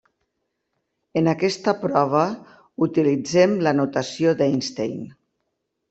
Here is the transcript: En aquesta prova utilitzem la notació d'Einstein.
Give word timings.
En 1.21 1.29
aquesta 1.33 1.75
prova 1.83 2.23
utilitzem 2.87 3.55
la 3.69 3.75
notació 3.83 4.35
d'Einstein. 4.41 5.01